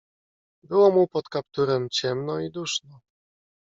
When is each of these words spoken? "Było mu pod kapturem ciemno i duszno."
"Było 0.63 0.91
mu 0.91 1.07
pod 1.07 1.29
kapturem 1.29 1.87
ciemno 1.91 2.39
i 2.39 2.51
duszno." 2.51 2.99